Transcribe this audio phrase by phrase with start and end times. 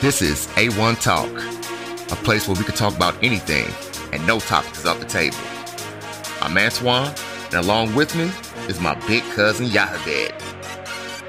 [0.00, 1.28] This is A1 Talk,
[2.10, 3.66] a place where we can talk about anything
[4.14, 5.36] and no topic is off the table.
[6.40, 7.14] I'm Antwaun,
[7.48, 8.32] and along with me
[8.66, 10.32] is my big cousin Yahebed.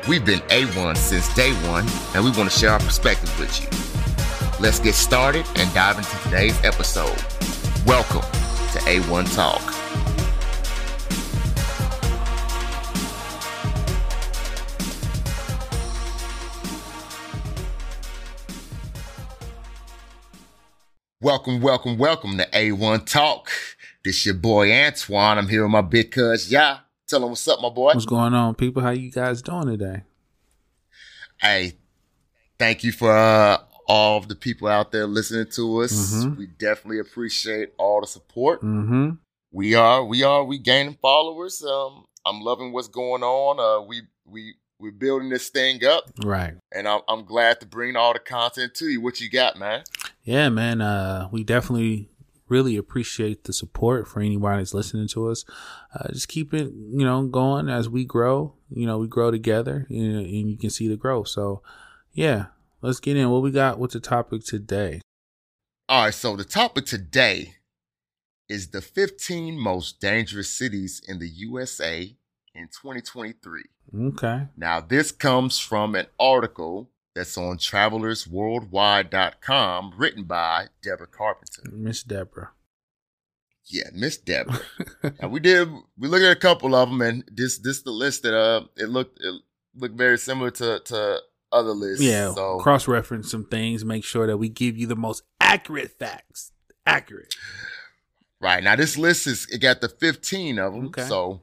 [0.07, 1.85] We've been A1 since day one,
[2.15, 3.67] and we want to share our perspective with you.
[4.63, 7.21] Let's get started and dive into today's episode.
[7.85, 9.80] Welcome to A1 Talk.
[21.23, 23.51] Welcome, welcome, welcome to A1 Talk.
[24.03, 25.37] This your boy Antwaun.
[25.37, 26.79] I'm here with my big cuz Yeah.
[27.05, 27.93] Tell him what's up, my boy.
[27.93, 28.81] What's going on, people?
[28.81, 30.01] How you guys doing today?
[31.39, 31.73] Hey,
[32.57, 35.93] thank you for uh, all of the people out there listening to us.
[35.93, 36.39] Mm-hmm.
[36.39, 38.63] We definitely appreciate all the support.
[38.63, 39.11] Mm-hmm.
[39.51, 41.63] We are, we are, we gaining followers.
[41.63, 43.59] Um, I'm loving what's going on.
[43.59, 46.55] Uh, we, we, we're building this thing up, right?
[46.71, 49.01] And I'm, I'm glad to bring all the content to you.
[49.01, 49.83] What you got, man?
[50.23, 50.81] Yeah, man.
[50.81, 52.09] Uh, we definitely
[52.47, 55.45] really appreciate the support for anybody that's listening to us.
[55.95, 58.53] Uh, just keep it, you know, going as we grow.
[58.69, 61.29] You know, we grow together, and, and you can see the growth.
[61.29, 61.63] So,
[62.13, 62.47] yeah,
[62.81, 63.29] let's get in.
[63.29, 63.79] What we got?
[63.79, 65.01] What's the topic today?
[65.89, 66.13] All right.
[66.13, 67.55] So the topic today
[68.47, 72.15] is the 15 most dangerous cities in the USA
[72.53, 73.63] in 2023.
[74.07, 74.47] Okay.
[74.55, 81.63] Now, this comes from an article that's on travelersworldwide.com written by Deborah Carpenter.
[81.71, 82.51] Miss Deborah.
[83.65, 84.61] Yeah, Miss Deborah.
[85.19, 88.23] and we did we looked at a couple of them and this this the list
[88.23, 89.35] that uh it looked it
[89.75, 91.19] looked very similar to to
[91.51, 92.03] other lists.
[92.03, 95.99] Yeah, so cross reference some things, make sure that we give you the most accurate
[95.99, 96.51] facts.
[96.85, 97.35] Accurate.
[98.39, 98.63] Right.
[98.63, 100.87] Now this list is it got the 15 of them.
[100.87, 101.03] Okay.
[101.03, 101.41] So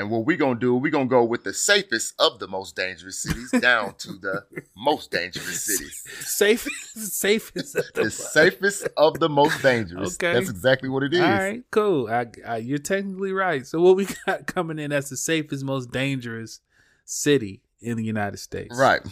[0.00, 3.22] and what we're gonna do, we're gonna go with the safest of the most dangerous
[3.22, 4.44] cities down to the
[4.76, 6.02] most dangerous cities.
[6.20, 10.14] Safest, safest, of the, the safest of the most dangerous.
[10.14, 11.20] Okay, that's exactly what it is.
[11.20, 12.08] All right, cool.
[12.08, 13.66] I, I, you're technically right.
[13.66, 16.60] So what we got coming in as the safest, most dangerous
[17.04, 18.76] city in the United States?
[18.78, 19.02] Right.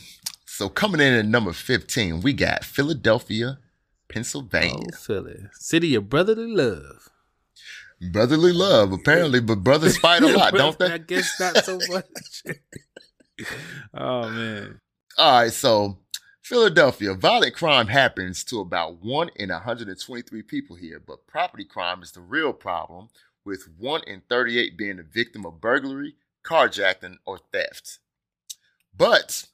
[0.46, 3.58] So coming in at number fifteen, we got Philadelphia,
[4.08, 4.88] Pennsylvania.
[4.94, 7.10] Oh, Philly, city of brotherly love
[8.00, 10.92] brotherly love, apparently, but brothers fight a lot, don't they?
[10.92, 12.42] I guess not so much.
[13.94, 14.80] oh man.
[15.16, 15.98] All right, so
[16.42, 22.12] Philadelphia, violent crime happens to about one in 123 people here, but property crime is
[22.12, 23.08] the real problem,
[23.44, 27.98] with one in 38 being a victim of burglary, carjacking, or theft.
[28.96, 29.46] But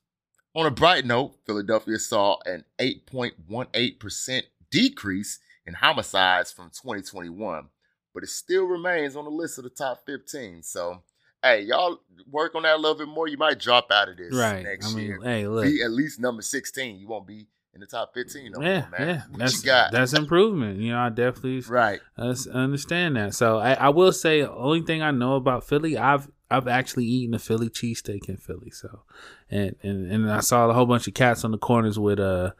[0.54, 7.68] on a bright note, Philadelphia saw an 8.18% decrease in homicides from 2021
[8.14, 10.62] but it still remains on the list of the top 15.
[10.62, 11.02] So,
[11.42, 11.98] hey, y'all
[12.30, 13.28] work on that a little bit more.
[13.28, 14.62] You might drop out of this right.
[14.62, 15.20] next I mean, year.
[15.22, 15.64] Hey, look.
[15.64, 16.96] Be at least number 16.
[16.96, 19.08] You won't be in the top 15 no yeah, more, man.
[19.08, 20.78] Yeah, what that's, that's improvement.
[20.78, 22.00] You know, I definitely right.
[22.16, 23.34] understand that.
[23.34, 27.34] So I, I will say, only thing I know about Philly, I've I've actually eaten
[27.34, 28.70] a Philly cheesesteak in Philly.
[28.70, 29.02] So,
[29.50, 32.52] and, and and I saw a whole bunch of cats on the corners with uh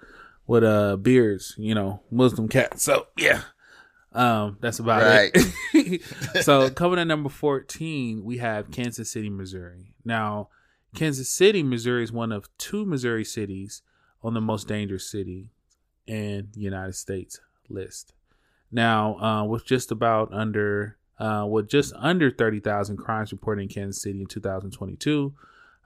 [0.47, 2.83] with uh beards, you know, Muslim cats.
[2.83, 3.43] So yeah,
[4.15, 5.31] um, that's about right.
[5.35, 6.03] it.
[6.43, 9.95] so coming at number 14, we have Kansas City, Missouri.
[10.05, 10.49] Now,
[10.95, 13.83] Kansas City, Missouri is one of two Missouri cities
[14.23, 15.51] on the most dangerous city
[16.07, 18.13] in the United States list.
[18.71, 24.03] Now, uh, with just about under uh, with just under 30,000 crimes reported in Kansas
[24.03, 25.33] City in 2022,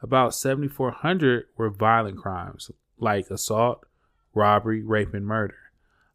[0.02, 3.84] about 7,400 were violent crimes like assault,
[4.34, 5.56] robbery, rape, and murder.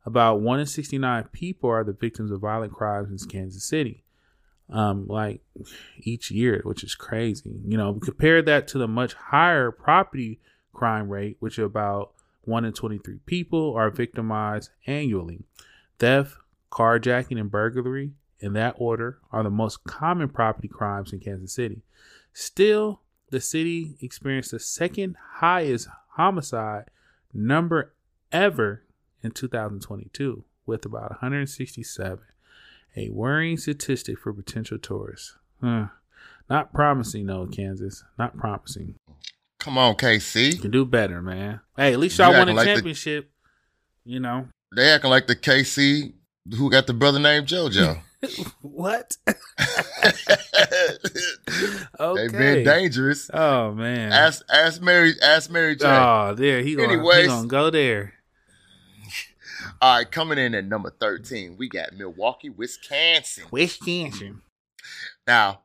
[0.06, 4.04] About 1 in 69 people are the victims of violent crimes in Kansas City.
[4.70, 5.42] Um, like
[6.00, 7.60] each year, which is crazy.
[7.66, 10.40] You know, compare that to the much higher property
[10.74, 12.14] crime rate, which about
[12.46, 15.44] 1 in 23 people are victimized annually.
[16.00, 16.36] Theft,
[16.72, 21.82] carjacking, and burglary, in that order, are the most common property crimes in Kansas City.
[22.34, 26.86] Still, the city experienced the second highest homicide
[27.34, 27.94] number
[28.32, 28.84] ever
[29.24, 32.20] in 2022 with about 167,
[32.96, 35.36] a worrying statistic for potential tourists.
[35.62, 35.88] Huh.
[36.50, 38.04] Not promising, though, Kansas.
[38.20, 38.96] Not promising.
[39.60, 40.54] Come on, KC.
[40.54, 41.62] You can do better, man.
[41.78, 43.32] Hey, at least y'all won a like championship.
[44.06, 44.50] The, you know.
[44.76, 46.14] They acting like the KC
[46.58, 48.02] who got the brother named JoJo.
[48.62, 49.18] what?
[52.00, 52.22] okay.
[52.22, 53.30] They've been dangerous.
[53.34, 54.12] Oh man.
[54.12, 55.86] Ask ask Mary ask Mary J.
[55.88, 58.14] Oh, there he gonna, he gonna go there.
[59.82, 63.46] All right, coming in at number 13, we got Milwaukee, Wisconsin.
[63.52, 64.42] Wisconsin.
[65.28, 65.62] Now,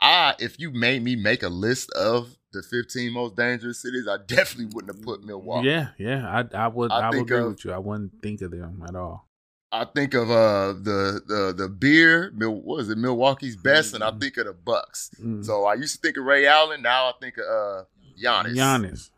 [0.00, 4.18] I if you made me make a list of the 15 most dangerous cities, I
[4.26, 5.68] definitely wouldn't have put Milwaukee.
[5.68, 6.28] Yeah, yeah.
[6.52, 7.72] I I would I, I would agree of, with you.
[7.72, 9.28] I wouldn't think of them at all.
[9.72, 14.02] I think of uh the the the beer, Mil- what is it, Milwaukee's best, and
[14.02, 14.20] I Mhm.
[14.20, 15.10] think of the Bucks.
[15.20, 15.44] Mm.
[15.44, 17.84] So I used to think of Ray Allen, now I think of uh
[18.20, 18.54] Giannis.
[18.56, 19.10] Giannis.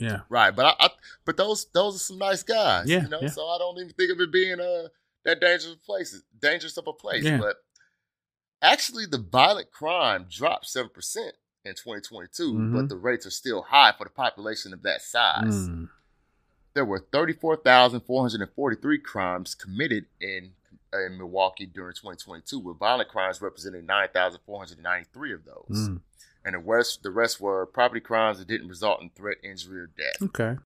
[0.00, 0.20] Yeah.
[0.28, 0.88] Right, but I, I
[1.24, 2.88] but those those are some nice guys.
[2.88, 3.20] Yeah, you know.
[3.22, 3.28] yeah.
[3.28, 4.88] So I don't even think of it being uh
[5.24, 7.22] that dangerous place, dangerous of a place.
[7.22, 7.36] Yeah.
[7.38, 7.56] But
[8.62, 12.72] actually, the violent crime dropped seven percent in 2022, Mhm.
[12.74, 15.68] but the rates are still high for the population of that size.
[15.68, 15.90] Mm.
[16.72, 20.52] There were 34,443 crimes committed in
[20.92, 25.88] in Milwaukee during 2022, with violent crimes representing 9,493 of those.
[25.88, 26.00] Mm.
[26.44, 29.90] And the rest, the rest were property crimes that didn't result in threat, injury, or
[29.96, 30.22] death.
[30.22, 30.56] Okay.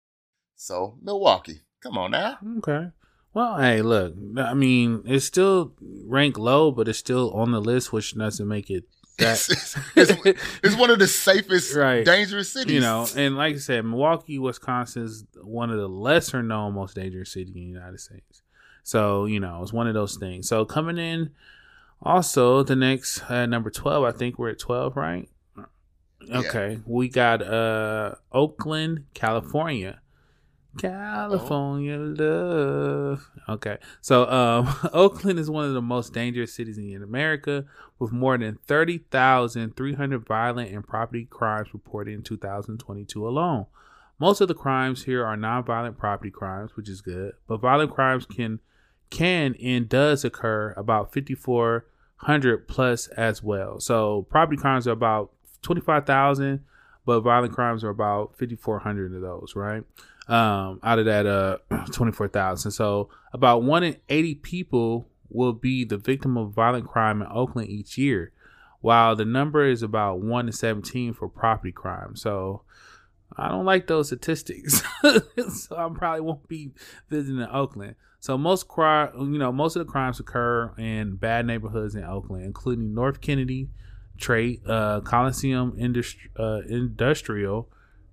[0.56, 2.38] So Milwaukee, come on now.
[2.58, 2.90] Okay.
[3.32, 4.14] Well, hey, look.
[4.38, 5.74] I mean, it's still
[6.06, 8.84] ranked low, but it's still on the list, which doesn't make it
[9.18, 9.32] that.
[9.50, 12.04] It's, it's, it's one of the safest, Right.
[12.04, 12.72] dangerous cities.
[12.74, 16.94] you know, and like I said, Milwaukee, Wisconsin is one of the lesser known most
[16.94, 18.42] dangerous cities in the United States.
[18.84, 20.46] So, you know, it's one of those things.
[20.48, 21.30] So coming in
[22.02, 25.28] also the next uh, number 12, I think we're at 12, right?
[26.28, 26.38] Yeah.
[26.38, 26.80] Okay.
[26.86, 30.00] We got uh Oakland, California.
[30.78, 33.30] California love.
[33.48, 33.78] Okay.
[34.00, 37.64] So um Oakland is one of the most dangerous cities in America
[37.98, 43.66] with more than 30,300 violent and property crimes reported in 2022 alone.
[44.18, 48.26] Most of the crimes here are nonviolent property crimes, which is good, but violent crimes
[48.26, 48.60] can
[49.10, 53.78] can and does occur about 5400 plus as well.
[53.80, 55.32] So property crimes are about
[55.64, 56.64] 25,000,
[57.04, 59.82] but violent crimes are about 5400 of those, right?
[60.26, 61.58] Um out of that uh
[61.92, 62.70] 24,000.
[62.70, 67.68] So about 1 in 80 people will be the victim of violent crime in Oakland
[67.68, 68.32] each year,
[68.80, 72.16] while the number is about 1 in 17 for property crime.
[72.16, 72.62] So
[73.36, 74.82] I don't like those statistics.
[75.02, 76.70] so I probably won't be
[77.08, 77.96] visiting Oakland.
[78.20, 82.44] So most crime, you know, most of the crimes occur in bad neighborhoods in Oakland,
[82.44, 83.68] including North Kennedy,
[84.18, 87.68] Trade, uh, Coliseum Industri- uh, Industrial,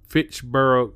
[0.07, 0.94] Fitchburg,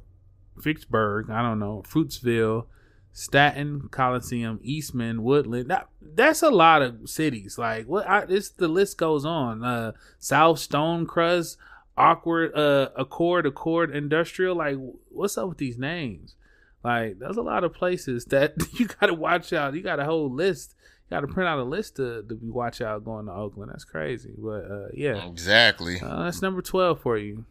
[0.61, 2.65] Fitchburg, I don't know, Fruitsville,
[3.11, 5.69] Staten, Coliseum, Eastman, Woodland.
[5.69, 7.57] That, that's a lot of cities.
[7.57, 8.07] Like what?
[8.07, 9.63] I, it's the list goes on.
[9.63, 11.55] Uh, South Stonecrest,
[11.97, 14.55] Awkward, uh, Accord, Accord Industrial.
[14.55, 14.77] Like,
[15.09, 16.35] what's up with these names?
[16.85, 19.73] Like, there's a lot of places that you got to watch out.
[19.73, 20.75] You got a whole list.
[21.09, 23.71] You got to print out a list to, to be watch out going to Oakland.
[23.71, 24.33] That's crazy.
[24.37, 25.99] But uh, yeah, exactly.
[25.99, 27.45] uh, that's number twelve for you.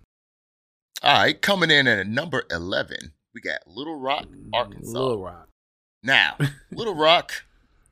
[1.03, 4.91] All right, coming in at number 11, we got Little Rock, Arkansas.
[4.99, 5.49] Little Rock.
[6.03, 6.37] Now,
[6.73, 7.45] Little Rock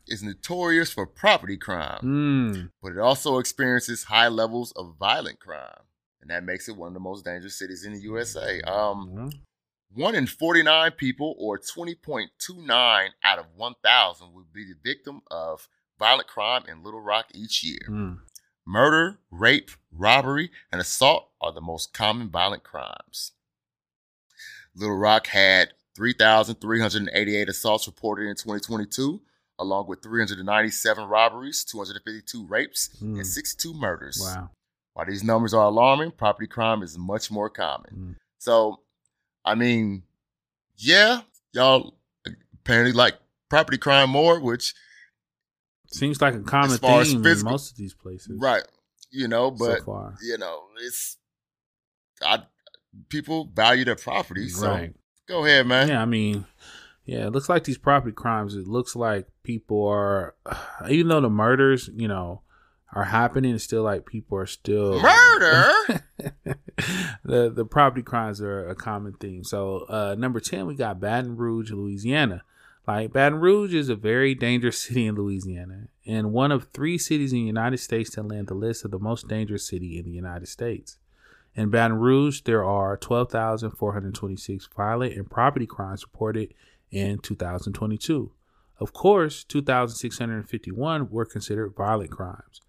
[0.09, 2.71] is notorious for property crime, Mm.
[2.83, 5.83] but it also experiences high levels of violent crime,
[6.23, 8.61] and that makes it one of the most dangerous cities in the USA.
[8.63, 9.31] Um, Well,
[9.95, 15.69] one in 49 people, or 20.29 out of 1,000, will be the victim of
[15.99, 17.81] violent crime in Little Rock each year.
[17.89, 18.19] mm.
[18.65, 23.33] Murder, rape, robbery, and assault are the most common violent crimes.
[24.75, 29.21] Little Rock had 3,388 assaults reported in 2022,
[29.59, 33.17] along with 397 robberies, 252 rapes, Mm.
[33.17, 34.19] and 62 murders.
[34.21, 34.51] Wow.
[34.95, 37.91] While these numbers are alarming, property crime is much more common.
[37.95, 38.17] Mm.
[38.39, 38.81] So,
[39.45, 40.03] I mean,
[40.77, 41.23] yeah,
[41.53, 41.95] y'all
[42.55, 43.15] apparently like
[43.49, 44.75] property crime more, which,
[45.93, 48.39] Seems like a common As far as theme in most of these places.
[48.41, 48.63] right,
[49.11, 51.19] you know, but so you know, it's
[52.23, 52.43] I
[53.09, 54.49] people value their property.
[54.49, 54.95] So right.
[55.29, 55.89] go ahead, man.
[55.89, 56.47] Yeah, I mean,
[57.05, 58.55] yeah, it looks like these property crimes.
[58.55, 60.35] It looks like people are,
[60.89, 62.43] even though the murders, you know,
[62.93, 65.73] are happening, it's still like people are still Murder.
[67.25, 69.45] the the property crimes are a common theme.
[69.45, 72.43] So uh number ten, we got Baton Rouge, Louisiana.
[72.87, 77.33] Like Baton Rouge is a very dangerous city in Louisiana, and one of three cities
[77.33, 80.11] in the United States to land the list of the most dangerous city in the
[80.11, 80.99] United States.
[81.55, 86.55] In Baton Rouge, there are 12,426 violent and property crimes reported
[86.91, 88.33] in 2022.
[88.81, 92.63] Of course, 2,651 were considered violent crimes.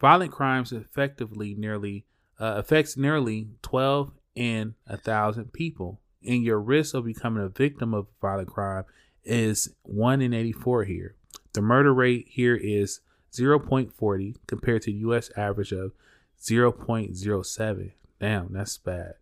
[0.00, 2.04] Violent crimes effectively nearly
[2.40, 7.94] uh, affects nearly 12 in a thousand people, and your risk of becoming a victim
[7.94, 8.84] of violent crime
[9.24, 11.14] is 1 in 84 here.
[11.52, 13.00] The murder rate here is
[13.32, 15.92] 0.40 compared to US average of
[16.40, 17.92] 0.07.
[18.20, 19.14] Damn, that's bad.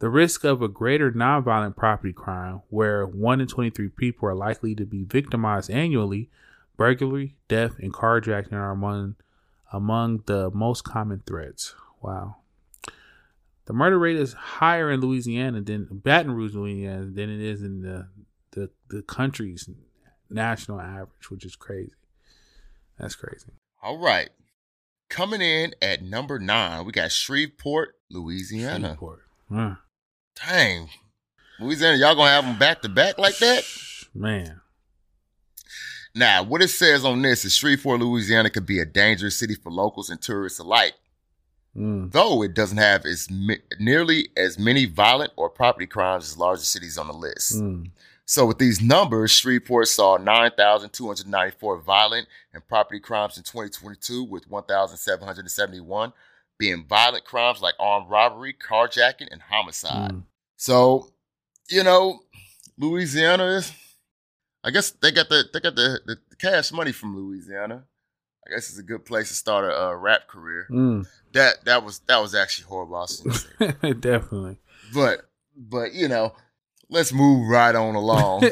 [0.00, 4.74] The risk of a greater nonviolent property crime, where 1 in 23 people are likely
[4.74, 6.28] to be victimized annually,
[6.76, 9.16] burglary, theft, and carjacking are among
[9.72, 11.74] among the most common threats.
[12.02, 12.36] Wow.
[13.66, 17.80] The murder rate is higher in Louisiana than Baton Rouge, Louisiana, than it is in
[17.80, 18.08] the
[18.52, 19.68] the, the country's
[20.30, 21.92] national average, which is crazy.
[22.98, 23.48] That's crazy.
[23.82, 24.30] All right.
[25.10, 28.88] Coming in at number nine, we got Shreveport, Louisiana.
[28.88, 29.22] Shreveport.
[29.52, 29.74] Huh.
[30.46, 30.88] Dang.
[31.60, 33.64] Louisiana, y'all gonna have them back to back like that?
[34.14, 34.60] Man.
[36.14, 39.70] Now, what it says on this is Shreveport, Louisiana could be a dangerous city for
[39.72, 40.94] locals and tourists alike,
[41.76, 42.12] Mm.
[42.12, 46.62] though it doesn't have as mi- nearly as many violent or property crimes as larger
[46.62, 47.54] cities on the list.
[47.54, 47.90] Mm.
[48.26, 56.12] So with these numbers, Shreveport saw 9,294 violent and property crimes in 2022 with 1,771
[56.58, 60.12] being violent crimes like armed robbery, carjacking, and homicide.
[60.12, 60.22] Mm.
[60.56, 61.10] So,
[61.68, 62.20] you know,
[62.78, 63.72] Louisiana is
[64.64, 67.84] I guess they got the they got the, the, cash money from Louisiana.
[68.46, 70.66] I guess it's a good place to start a, a rap career.
[70.70, 71.06] Mm.
[71.32, 73.06] That that was that was actually horrible.
[74.00, 74.58] Definitely.
[74.94, 76.34] but but you know,
[76.88, 78.48] let's move right on along.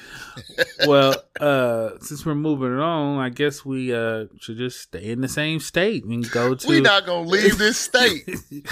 [0.86, 5.28] well, uh, since we're moving on, I guess we uh should just stay in the
[5.28, 6.68] same state and go to.
[6.68, 8.26] We're not gonna leave this state.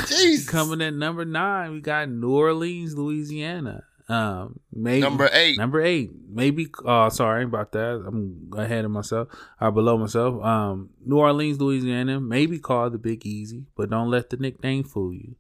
[0.07, 0.49] Jesus.
[0.49, 3.85] Coming at number nine, we got New Orleans, Louisiana.
[4.11, 5.57] Um, maybe Number eight.
[5.57, 6.67] Number eight, maybe.
[6.85, 8.03] Oh, sorry about that.
[8.05, 9.29] I'm ahead of myself.
[9.61, 10.43] I below myself.
[10.45, 15.13] Um, New Orleans, Louisiana, Maybe called the Big Easy, but don't let the nickname fool
[15.13, 15.37] you.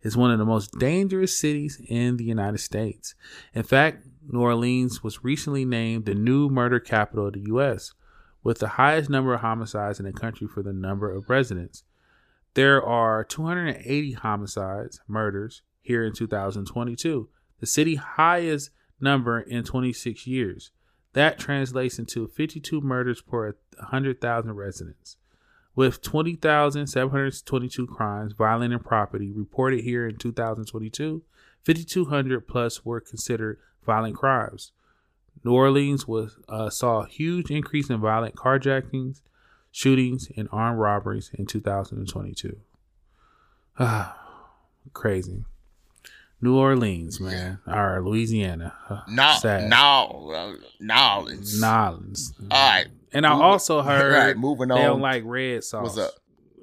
[0.00, 3.14] It's one of the most dangerous cities in the United States.
[3.52, 7.92] In fact, New Orleans was recently named the new murder capital of the U.S.,
[8.42, 11.82] with the highest number of homicides in the country for the number of residents.
[12.54, 17.28] There are 280 homicides, murders, here in 2022,
[17.64, 18.68] the city highest
[19.00, 20.70] number in 26 years.
[21.14, 25.16] That translates into 52 murders per 100,000 residents.
[25.74, 31.22] With 20,722 crimes, violent and property, reported here in 2022,
[31.62, 34.72] 5,200 plus were considered violent crimes.
[35.42, 39.22] New Orleans was uh, saw a huge increase in violent carjackings,
[39.72, 42.60] shootings, and armed robberies in 2022.
[43.78, 44.18] Ah,
[44.92, 45.46] crazy.
[46.44, 48.74] New Orleans, man, or Louisiana.
[49.08, 49.70] No, sad.
[49.70, 50.66] no, uh.
[50.78, 51.58] Nolans.
[51.62, 52.86] All right.
[53.14, 55.96] And I also heard Right, moving they don't like red sauce.
[55.96, 56.12] What's up?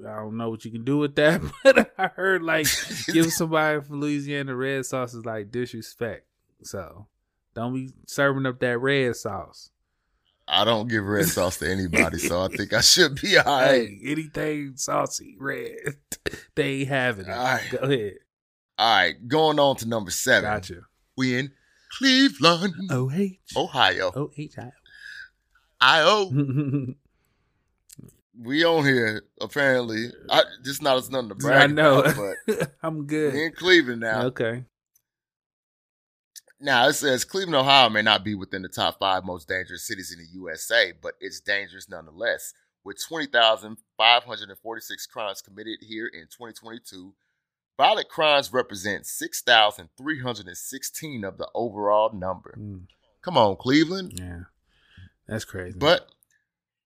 [0.08, 2.68] I don't know what you can do with that, but I heard like
[3.12, 6.26] give somebody from Louisiana red sauce is like disrespect.
[6.62, 7.08] So
[7.52, 9.70] don't be serving up that red sauce.
[10.46, 13.88] I don't give red sauce to anybody, so I think I should be all right.
[13.88, 15.96] Hey, anything saucy red,
[16.54, 17.32] they ain't having it.
[17.32, 17.68] All right.
[17.72, 18.12] Go ahead.
[18.82, 20.50] All right, going on to number seven.
[20.50, 20.80] Gotcha.
[21.16, 21.52] We in
[21.96, 24.10] Cleveland, O H Ohio.
[24.16, 24.72] O H I.
[25.80, 26.86] I.O.
[28.34, 30.06] We on here, apparently.
[30.30, 32.00] I, just not as nothing to brag I know.
[32.00, 33.34] about, but I'm we good.
[33.34, 34.22] in Cleveland now.
[34.22, 34.64] Okay.
[36.58, 40.12] Now it says Cleveland, Ohio may not be within the top five most dangerous cities
[40.12, 42.54] in the USA, but it's dangerous nonetheless.
[42.84, 47.14] With 20,546 crimes committed here in 2022,
[47.76, 52.54] violent crimes represent 6,316 of the overall number.
[52.58, 52.86] Mm,
[53.22, 54.14] Come on, Cleveland.
[54.18, 54.40] yeah.
[55.28, 55.78] That's crazy.
[55.78, 56.08] But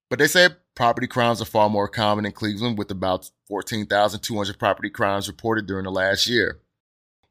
[0.09, 4.89] but they say property crimes are far more common in Cleveland, with about 14,200 property
[4.89, 6.59] crimes reported during the last year.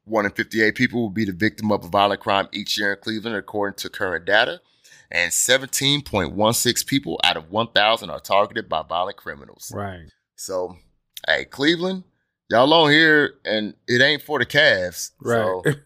[0.03, 2.99] One in 58 people will be the victim of a violent crime each year in
[3.01, 4.61] Cleveland, according to current data.
[5.09, 9.71] And 17.16 people out of 1,000 are targeted by violent criminals.
[9.73, 10.11] right.
[10.35, 10.75] So,
[11.27, 12.03] hey, Cleveland,
[12.49, 15.11] y'all on here, and it ain't for the Cavs.
[15.21, 15.35] Right.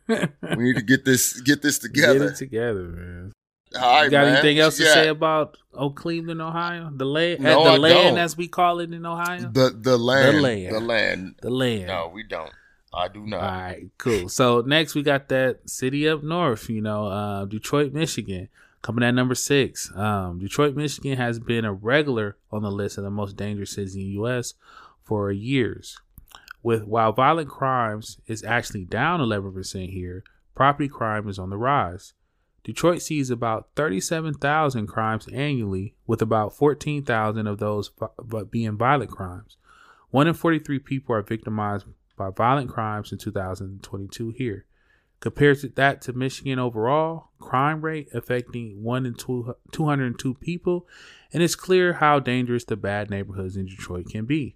[0.08, 0.28] So
[0.58, 2.20] we need to get this get this together.
[2.20, 3.32] Get it together, man.
[3.74, 4.34] All right, you got man.
[4.34, 6.92] anything else to say about oh Cleveland, Ohio?
[6.94, 8.18] The land, No, the I land don't.
[8.18, 9.50] as we call it in Ohio.
[9.50, 10.42] The the land.
[10.42, 10.76] land.
[10.76, 11.36] The land.
[11.42, 11.88] The land.
[11.88, 12.52] No, we don't.
[12.94, 13.40] I do not.
[13.42, 14.28] right, cool.
[14.28, 18.50] So next we got that city up north, you know, uh, Detroit, Michigan,
[18.82, 19.90] coming at number six.
[19.96, 23.96] Um, Detroit, Michigan has been a regular on the list of the most dangerous cities
[23.96, 24.56] in the U.S.
[25.02, 25.98] for years.
[26.64, 32.14] With while violent crimes is actually down 11% here, property crime is on the rise.
[32.64, 37.90] Detroit sees about 37,000 crimes annually, with about 14,000 of those
[38.52, 39.58] being violent crimes.
[40.12, 44.66] One in 43 people are victimized by violent crimes in 2022 here.
[45.22, 50.88] Compared to that to Michigan overall, crime rate affecting 1 in two, 202 people,
[51.34, 54.56] and it's clear how dangerous the bad neighborhoods in Detroit can be.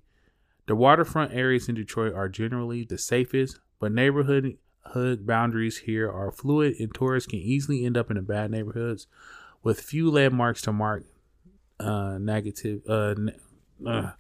[0.67, 4.57] The waterfront areas in Detroit are generally the safest, but neighborhood
[4.89, 9.07] hood boundaries here are fluid and tourists can easily end up in the bad neighborhoods
[9.63, 11.05] with few landmarks to mark
[11.79, 13.15] uh, negative uh,
[13.86, 14.12] uh,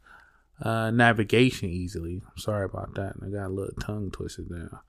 [0.61, 2.21] uh, navigation easily.
[2.37, 3.13] Sorry about that.
[3.23, 4.81] I got a little tongue twisted now.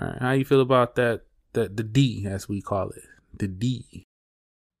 [0.00, 1.22] All right, how you feel about that?
[1.54, 3.02] That the D, as we call it,
[3.34, 4.07] the D.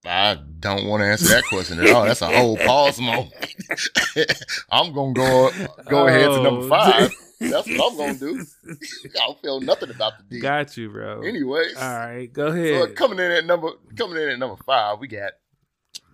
[0.06, 2.04] I don't want to answer that question at all.
[2.04, 3.32] That's a whole pause moment.
[4.70, 5.50] I'm gonna go
[5.88, 7.12] go ahead to number five.
[7.40, 8.44] That's what I'm gonna do.
[8.70, 10.40] I don't feel nothing about the D.
[10.40, 11.22] Got you, bro.
[11.22, 12.96] Anyways, All right, go so ahead.
[12.96, 15.32] coming in at number coming in at number five, we got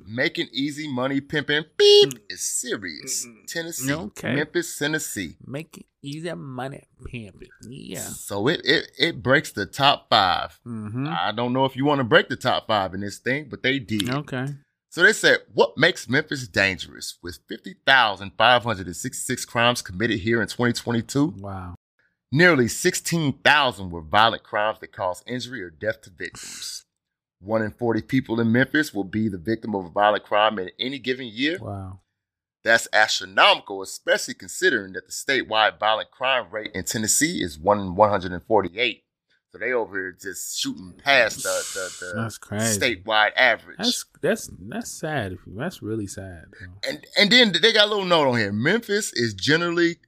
[0.07, 1.64] making easy money pimping.
[1.79, 3.26] Beep is serious.
[3.26, 3.47] Mm.
[3.47, 4.35] Tennessee, Okay.
[4.35, 5.37] Memphis, Tennessee.
[5.47, 7.49] Making easy money, pimping.
[7.62, 8.00] Yeah.
[8.00, 10.61] So it it it breaks the top five.
[10.66, 11.08] Mm-hmm.
[11.08, 13.62] I don't know if you want to break the top five in this thing, but
[13.62, 14.08] they did.
[14.11, 14.46] Okay.
[14.90, 17.18] So they said, what makes Memphis dangerous?
[17.20, 21.75] With 50,566 crimes committed here in 2022, Wow.
[22.30, 26.84] nearly 16,000 were violent crimes that caused injury or death to victims.
[27.40, 30.70] One in 40 people in Memphis will be the victim of a violent crime in
[30.78, 31.58] any given year.
[31.61, 32.00] Wow.
[32.64, 37.94] That's astronomical, especially considering that the statewide violent crime rate in Tennessee is 1 in
[37.94, 39.04] 148.
[39.52, 42.80] So they over here just shooting past the, the, the That's crazy.
[42.80, 43.76] statewide average.
[43.78, 45.37] That's that's that's sad.
[45.47, 46.47] That's really sad.
[46.59, 46.68] bro.
[46.88, 48.50] And and then they got a little note on here.
[48.50, 49.99] Memphis is generally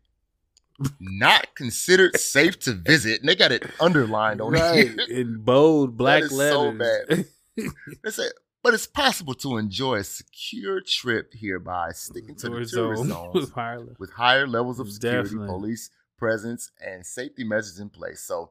[0.98, 4.96] not considered safe to visit, and they got it underlined on right here.
[5.08, 7.26] in bold black is so letters.
[8.02, 8.25] They say,
[8.66, 12.96] but it's possible to enjoy a secure trip here by sticking to the Tourist zone
[13.08, 13.96] zones with Harlem.
[14.00, 15.46] with higher levels of security, Definitely.
[15.46, 18.23] police presence, and safety measures in place.
[18.23, 18.50] So,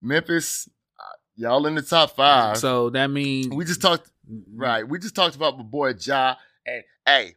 [0.00, 0.68] Memphis,
[1.00, 2.58] uh, y'all in the top five.
[2.58, 4.08] So that means we just talked
[4.54, 4.88] Right.
[4.88, 6.36] We just talked about my boy Ja.
[6.64, 7.34] And hey,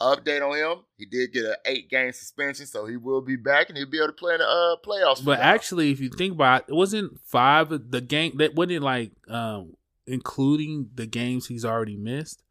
[0.00, 0.84] update on him.
[0.96, 3.98] He did get an eight game suspension, so he will be back and he'll be
[3.98, 5.24] able to play in the uh, playoffs.
[5.24, 5.48] But y'all.
[5.48, 9.74] actually, if you think about it, it wasn't five the game that wasn't like um
[10.06, 12.42] including the games he's already missed.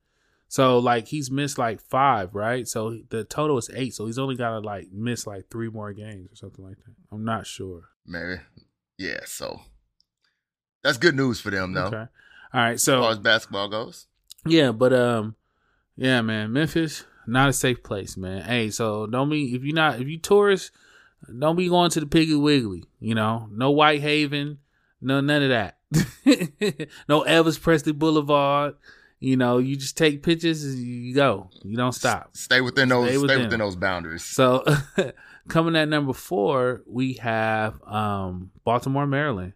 [0.47, 2.67] So like he's missed like five, right?
[2.67, 3.93] So the total is eight.
[3.93, 6.93] So he's only got to like miss like three more games or something like that.
[7.11, 7.89] I'm not sure.
[8.05, 8.41] maybe.
[8.97, 9.61] Yeah, so
[10.83, 11.87] that's good news for them, though.
[11.87, 11.97] Okay.
[11.97, 12.07] All
[12.53, 12.73] right.
[12.73, 14.07] As far as basketball goes.
[14.45, 15.35] yeah, but um,
[15.97, 18.43] yeah, man, Memphis not a safe place, man.
[18.43, 20.71] Hey, so don't be if you're not if you tourists,
[21.39, 22.85] don't be going to the Piggy Wiggly.
[22.99, 24.59] You know, no White Haven,
[25.01, 25.77] no none of that.
[27.07, 28.75] no Elvis Presley Boulevard.
[29.19, 31.49] You know, you just take pictures and you go.
[31.63, 32.35] You don't stop.
[32.35, 34.23] Stay within those Stay stay within within, those boundaries.
[34.23, 34.63] So
[35.47, 39.53] coming at number four, we have um, Baltimore, Maryland,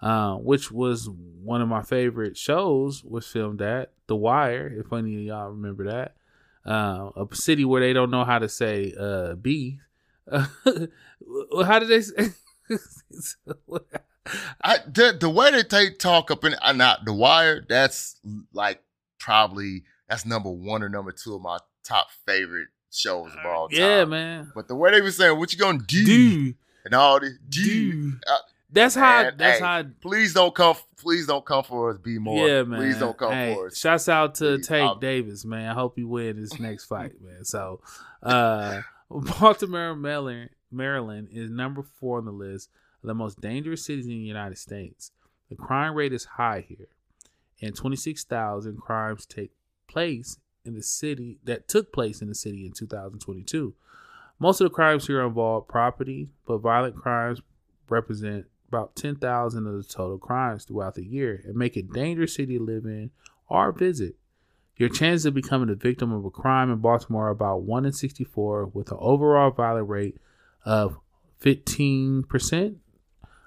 [0.00, 3.04] uh, which was one of my favorite shows.
[3.04, 4.66] Was filmed at The Wire.
[4.66, 6.16] If any of y'all remember that,
[6.70, 9.80] uh, a city where they don't know how to say uh, "b."
[10.32, 12.30] how did they say?
[14.62, 18.16] I, the, the way that they talk up in uh, not the wire, that's
[18.52, 18.82] like
[19.18, 23.78] probably that's number one or number two of my top favorite shows of all time.
[23.78, 24.52] yeah, man.
[24.54, 27.62] But the way they were saying, "What you gonna do?" Dude, and all this, do.
[27.62, 28.24] dude.
[28.26, 28.38] Uh,
[28.70, 29.30] That's how.
[29.36, 29.84] That's hey, how.
[30.00, 30.76] Please don't come.
[30.96, 31.98] Please don't come for us.
[31.98, 32.46] Be more.
[32.46, 32.80] Yeah, man.
[32.80, 33.78] Please don't come hey, for us.
[33.78, 35.68] Shouts out to Please, Tate I'll- Davis, man.
[35.68, 37.44] I hope you win this next fight, man.
[37.44, 37.80] So,
[38.22, 42.70] uh, Baltimore, Maryland, Maryland is number four on the list
[43.06, 45.12] the most dangerous cities in the United States.
[45.48, 46.88] The crime rate is high here,
[47.60, 49.52] and 26,000 crimes take
[49.88, 53.74] place in the city that took place in the city in 2022.
[54.38, 57.40] Most of the crimes here involve property, but violent crimes
[57.88, 62.34] represent about 10,000 of the total crimes throughout the year and make it a dangerous
[62.34, 63.10] city to live in
[63.48, 64.16] or visit.
[64.76, 67.92] Your chances of becoming a victim of a crime in Baltimore are about 1 in
[67.92, 70.18] 64 with an overall violent rate
[70.64, 70.98] of
[71.40, 72.76] 15%.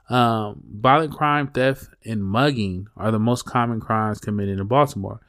[0.10, 5.20] Um, violent crime, theft, and mugging are the most common crimes committed in Baltimore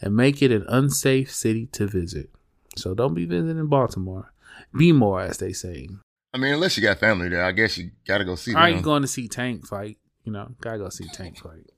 [0.00, 2.30] and make it an unsafe city to visit.
[2.76, 4.32] So don't be visiting Baltimore.
[4.76, 5.88] Be more, as they say.
[6.34, 8.70] I mean, unless you got family there, I guess you got to go see Are
[8.70, 8.82] them.
[8.82, 9.96] going to see Tank fight?
[10.24, 11.70] You know, gotta go see Tank fight.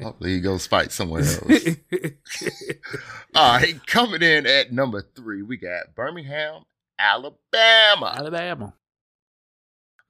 [0.00, 1.40] Hopefully, he goes fight somewhere else.
[3.34, 6.62] All right, coming in at number three, we got Birmingham,
[6.98, 8.14] Alabama.
[8.16, 8.74] Alabama.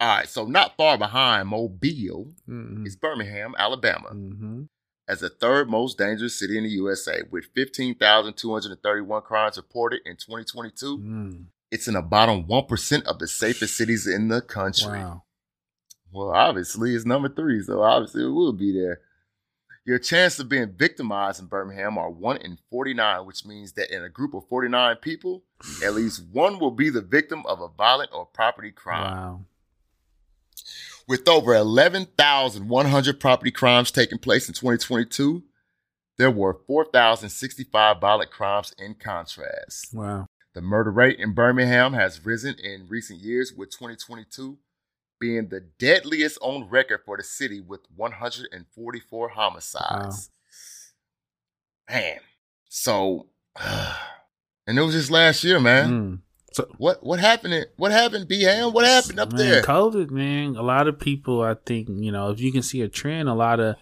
[0.01, 2.87] All right, so not far behind Mobile Mm-hmm.
[2.87, 4.63] is Birmingham, Alabama, Mm-hmm.
[5.09, 10.99] as the third most dangerous city in the USA, with 15,231 crimes reported in 2022.
[10.99, 11.45] Mm.
[11.71, 14.99] It's in the bottom 1% of the safest cities in the country.
[14.99, 15.23] Wow.
[16.13, 19.01] Well, obviously, it's number three, so obviously it will be there.
[19.87, 24.03] Your chance of being victimized in Birmingham are 1 in 49, which means that in
[24.03, 25.43] a group of 49 people,
[25.85, 29.17] at least one will be the victim of a violent or property crime.
[29.17, 29.41] Wow.
[31.07, 35.43] With over 11,100 property crimes taking place in 2022,
[36.17, 39.93] there were 4,065 violent crimes in contrast.
[39.93, 40.27] Wow.
[40.55, 44.59] The murder rate in Birmingham has risen in recent years, with 2022
[45.21, 50.31] being the deadliest on record for the city with 144 homicides.
[51.89, 51.97] Wow.
[51.97, 52.19] Man,
[52.69, 53.27] so
[54.67, 55.91] and it was just last year, man.
[55.91, 56.19] Mm.
[56.55, 57.67] So what what happened?
[57.77, 58.73] What happened, BM?
[58.73, 59.63] What happened up man, there?
[59.63, 60.55] COVID, man.
[60.55, 63.35] A lot of people, I think, you know, if you can see a trend, a
[63.35, 63.75] lot of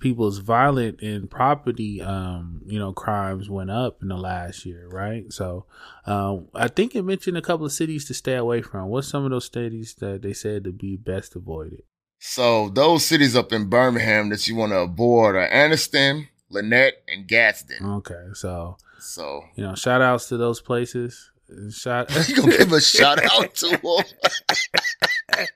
[0.00, 5.30] people's violent and property, um, you know, crimes went up in the last year, right?
[5.30, 5.66] So,
[6.06, 8.88] um, I think it mentioned a couple of cities to stay away from.
[8.88, 11.82] What's some of those cities that they said to be best avoided?
[12.18, 17.28] So those cities up in Birmingham that you want to avoid are Anniston, Lanett, and
[17.28, 17.84] Gadsden.
[17.84, 21.30] Okay, so so you know, shout outs to those places.
[21.70, 22.10] Shout.
[22.28, 23.80] you gonna give a shout out to them?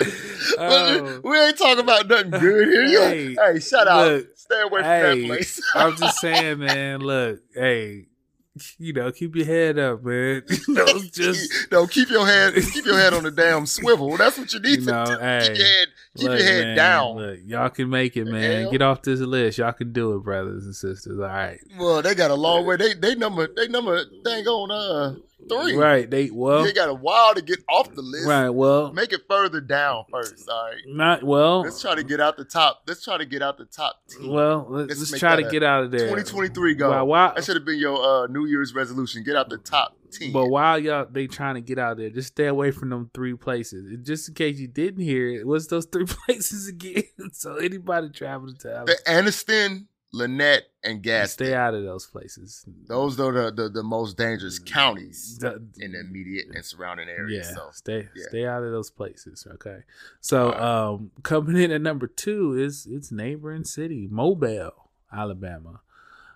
[0.58, 1.20] oh.
[1.24, 3.08] we ain't talking about nothing good here.
[3.08, 4.22] Hey, hey shout out.
[4.34, 5.62] Stay away from hey, that place.
[5.74, 7.00] I'm just saying, man.
[7.00, 8.08] Look, hey,
[8.78, 10.42] you know, keep your head up, man.
[10.68, 14.16] You know, just no, keep your head, keep your head on the damn swivel.
[14.16, 15.20] That's what you need you know, to do.
[15.20, 17.16] Hey, keep your head, keep look, your head man, down.
[17.16, 18.70] Look, y'all can make it, man.
[18.70, 19.58] Get off this list.
[19.58, 21.18] Y'all can do it, brothers and sisters.
[21.18, 21.60] All right.
[21.78, 22.76] Well, they got a long way.
[22.76, 25.16] They they number they number dang on uh
[25.48, 25.76] three.
[25.76, 26.08] Right.
[26.08, 28.26] They well they got a while to get off the list.
[28.26, 28.50] Right.
[28.50, 30.48] Well make it further down first.
[30.48, 30.80] All right.
[30.86, 31.62] Not well.
[31.62, 32.82] Let's try to get out the top.
[32.86, 34.30] Let's try to get out the top team.
[34.30, 36.00] Well, let's, let's try to get out of there.
[36.00, 36.90] 2023 go.
[36.90, 39.22] Well, why, that should have been your uh, New Year's resolution.
[39.22, 40.32] Get out the top team.
[40.32, 43.34] But while y'all they trying to get out there, just stay away from them three
[43.34, 43.98] places.
[44.02, 47.04] Just in case you didn't hear it, what's those three places again?
[47.32, 51.46] so anybody traveling to the Anniston, Lanett, and Gadsden.
[51.46, 52.64] Stay out of those places.
[52.86, 57.48] Those are the, the, the most dangerous counties the, in the immediate and surrounding areas.
[57.48, 58.24] Yeah, so, stay yeah.
[58.28, 59.46] stay out of those places.
[59.54, 59.78] Okay.
[60.20, 60.60] So right.
[60.60, 65.80] um, coming in at number two is its neighboring city, Mobile, Alabama.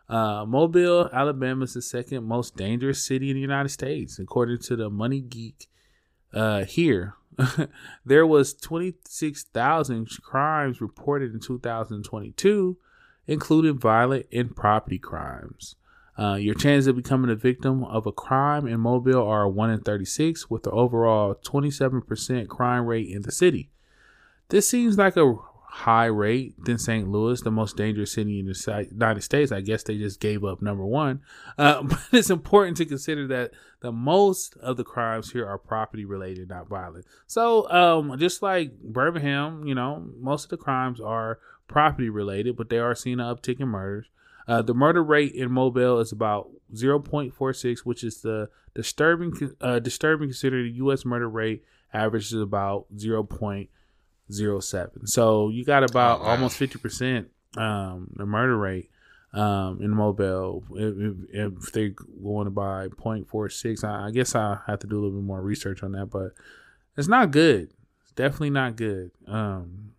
[0.08, 4.74] Uh, Mobile, Alabama is the second most dangerous city in the United States, according to
[4.74, 5.68] the Money Geek.
[6.32, 7.14] Uh, here,
[8.04, 12.78] there was 26,000 crimes reported in 2022
[13.28, 15.76] including violent and property crimes.
[16.18, 19.80] Uh, your chances of becoming a victim of a crime in Mobile are 1 in
[19.80, 23.70] 36, with the overall 27% crime rate in the city.
[24.48, 25.36] This seems like a
[25.70, 27.08] high rate than St.
[27.08, 29.52] Louis, the most dangerous city in the United States.
[29.52, 31.20] I guess they just gave up number one.
[31.56, 36.04] Uh, but it's important to consider that the most of the crimes here are property
[36.04, 37.04] related, not violent.
[37.28, 41.38] So, um, just like Birmingham, you know, most of the crimes are
[41.68, 44.06] property related, but they are seeing an uptick in murders.
[44.48, 50.28] Uh, the murder rate in Mobile is about 0.46, which is the disturbing uh, disturbing
[50.28, 51.04] considering the U.S.
[51.04, 53.68] murder rate average is about 0.07.
[55.08, 56.30] So you got about oh, wow.
[56.30, 58.90] almost 50 percent um, the murder rate
[59.32, 60.64] um, in Mobile.
[60.74, 65.18] If, if, they're going by 0.46, I, I guess I have to do a little
[65.18, 66.32] bit more research on that, but
[66.96, 67.70] it's not good.
[68.02, 69.10] It's definitely not good.
[69.26, 69.92] Um,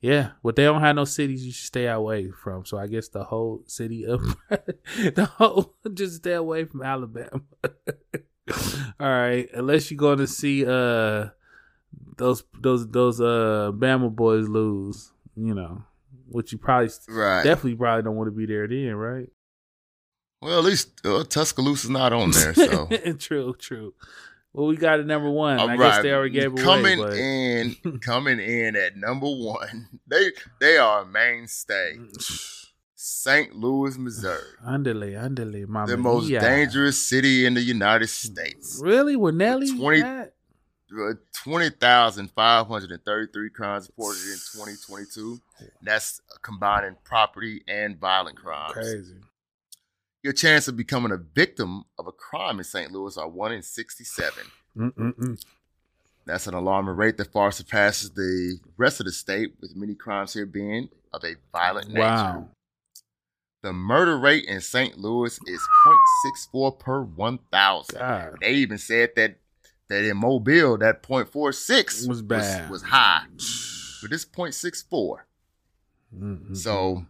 [0.00, 2.64] Yeah, but they don't have no cities you should stay away from.
[2.64, 7.40] So I guess the whole city of the whole just stay away from Alabama.
[9.00, 11.30] All right, unless you're going to see uh
[12.16, 15.82] those those those uh Bama boys lose, you know,
[16.28, 17.42] which you probably right.
[17.42, 19.28] definitely probably don't want to be there then, right?
[20.40, 23.94] Well, at least uh, Tuscaloosa's not on there, so true, true.
[24.52, 25.58] Well, we got it number one.
[25.58, 25.78] All I right.
[25.78, 27.10] guess they already gave coming away.
[27.10, 29.88] Coming in, coming in at number one.
[30.08, 31.98] They they are a mainstay.
[32.94, 33.54] St.
[33.54, 34.40] Louis, Missouri.
[34.64, 35.86] Underlay, underlay, mama.
[35.86, 36.40] The most yeah.
[36.40, 38.80] dangerous city in the United States.
[38.82, 39.16] Really?
[39.16, 39.70] With Nelly?
[39.70, 40.24] 20, uh,
[41.44, 45.38] 20,533 crimes reported in 2022.
[45.82, 48.72] That's combining property and violent crimes.
[48.72, 49.16] Crazy
[50.22, 52.92] your chance of becoming a victim of a crime in St.
[52.92, 54.44] Louis are 1 in 67.
[54.76, 55.44] Mm-mm-mm.
[56.26, 60.34] That's an alarming rate that far surpasses the rest of the state, with many crimes
[60.34, 62.00] here being of a violent nature.
[62.00, 62.48] Wow.
[63.62, 64.98] The murder rate in St.
[64.98, 65.60] Louis is
[66.54, 68.36] 0.64 per 1,000.
[68.40, 69.36] They even said that
[69.88, 73.24] that in Mobile, that 0.46 was bad, was, was high,
[74.02, 75.20] but this 0.64.
[76.14, 76.54] Mm-hmm.
[76.54, 77.06] So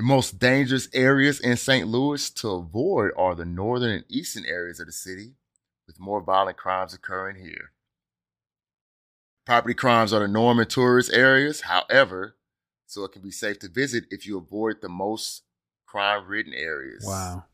[0.00, 1.86] the most dangerous areas in St.
[1.86, 5.34] Louis to avoid are the northern and eastern areas of the city,
[5.86, 7.72] with more violent crimes occurring here.
[9.44, 12.36] Property crimes are the norm in tourist areas, however,
[12.86, 15.42] so it can be safe to visit if you avoid the most
[15.84, 17.04] crime ridden areas.
[17.06, 17.44] Wow.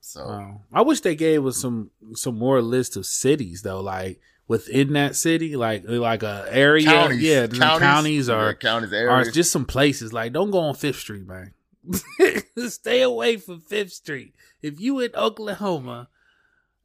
[0.00, 0.60] So wow.
[0.72, 5.14] I wish they gave us some some more list of cities though, like within that
[5.14, 6.86] city, like like a area.
[6.86, 7.22] Counties.
[7.22, 9.28] Yeah, counties, counties are yeah, counties areas.
[9.28, 10.12] are just some places.
[10.12, 11.52] Like don't go on Fifth Street, man.
[12.68, 14.34] Stay away from Fifth Street.
[14.60, 16.08] If you in Oklahoma,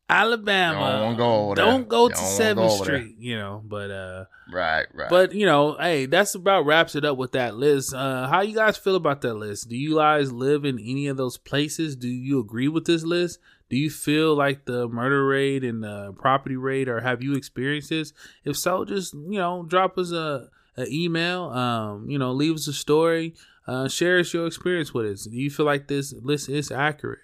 [0.10, 2.72] Alabama, Don't go don't go to Seventh.
[2.74, 3.16] Street.
[3.18, 5.10] You know, but uh, Right, right.
[5.10, 7.94] but you know, hey, that's about wraps it up with that list.
[7.94, 9.70] Uh, how you guys feel about that list?
[9.70, 11.96] Do you guys live in any of those places?
[11.96, 13.40] Do you agree with this list?
[13.74, 17.90] Do you feel like the murder rate and the property rate, or have you experienced
[17.90, 18.14] this?
[18.46, 21.46] If so, just you know, drop us a, a email.
[21.46, 23.34] Um, you know, leave us a story.
[23.66, 25.24] Uh, share us your experience with us.
[25.24, 27.18] Do you feel like this list is accurate?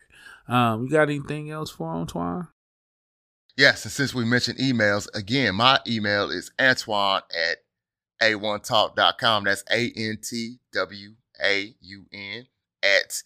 [0.48, 2.48] Um, you got anything else for Antwaun?
[3.56, 7.58] Yes, and since we mentioned emails, again, my email is Antwaun at
[8.24, 9.44] A1Talk.com.
[9.44, 11.12] That's A N T W
[11.46, 12.48] A U N
[12.82, 13.22] at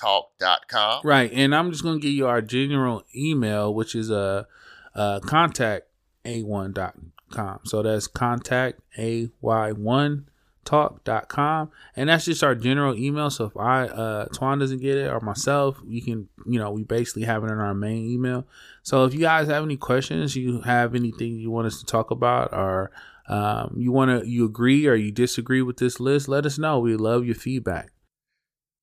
[0.00, 1.00] AY1Talk.com.
[1.04, 4.46] Right, and I'm just gonna give you our general email, which is a
[4.94, 5.86] uh, uh, contact
[6.24, 7.60] a1.com.
[7.64, 10.24] So that's contact ay1
[10.64, 15.10] talk.com and that's just our general email so if i uh twan doesn't get it
[15.10, 18.46] or myself you can you know we basically have it in our main email
[18.82, 22.10] so if you guys have any questions you have anything you want us to talk
[22.10, 22.90] about or
[23.28, 26.78] um, you want to you agree or you disagree with this list let us know
[26.78, 27.90] we love your feedback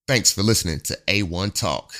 [0.07, 1.95] Thanks for listening to A1 Talk.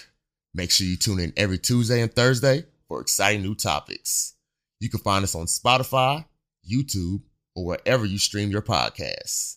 [0.54, 4.36] Make sure you tune in every Tuesday and Thursday for exciting new topics.
[4.80, 6.24] You can find us on Spotify,
[6.70, 7.24] YouTube,
[7.56, 9.56] or wherever you stream your podcasts.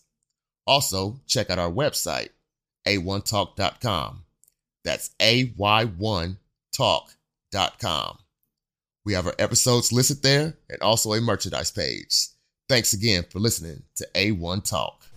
[0.67, 2.31] Also, check out our website,
[2.87, 4.25] a1talk.com.
[4.83, 6.39] That's ay1talk.com.
[9.05, 12.29] We have our episodes listed there and also a merchandise page.
[12.67, 15.08] Thanks again for listening to A1 Talk.